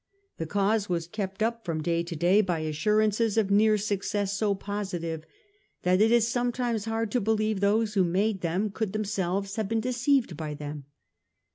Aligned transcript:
The 0.37 0.47
cause 0.47 0.89
was 0.89 1.05
kept 1.05 1.43
up 1.43 1.63
from 1.63 1.83
day 1.83 2.01
to 2.01 2.15
day 2.15 2.41
by 2.41 2.61
assurances 2.61 3.37
of 3.37 3.51
near 3.51 3.77
success 3.77 4.33
so 4.35 4.55
positive 4.55 5.25
that 5.83 6.01
it 6.01 6.11
is 6.11 6.27
sometimes 6.27 6.85
hard 6.85 7.11
to 7.11 7.21
believe 7.21 7.59
those 7.59 7.93
who 7.93 8.03
made 8.03 8.41
them 8.41 8.71
could 8.71 8.93
themselves 8.93 9.57
have 9.57 9.69
been 9.69 9.79
deceived 9.79 10.35
by 10.35 10.55
them. 10.55 10.85